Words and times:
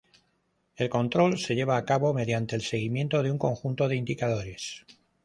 El 0.77 0.89
control 0.89 1.37
se 1.37 1.53
lleva 1.55 1.77
a 1.77 1.85
cabo 1.85 2.11
mediante 2.11 2.55
el 2.55 2.63
seguimiento 2.63 3.21
de 3.21 3.29
un 3.29 3.37
conjunto 3.37 3.87
de 3.87 3.97
indicadores. 3.97 4.83